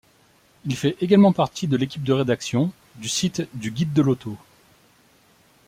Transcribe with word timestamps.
Il 0.65 0.75
fait 0.75 0.97
également 0.99 1.31
partie 1.31 1.67
de 1.67 1.77
l'équipe 1.77 2.01
de 2.01 2.11
rédaction 2.11 2.71
du 2.95 3.07
site 3.07 3.43
du 3.53 3.69
Guide 3.69 3.93
de 3.93 4.01
l'auto. 4.01 4.35